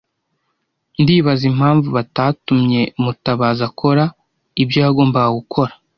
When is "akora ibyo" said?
3.69-4.77